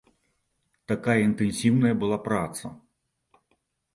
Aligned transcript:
Такая 0.91 1.17
інтэнсіўная 1.25 1.93
была 2.03 2.17
праца. 2.27 2.65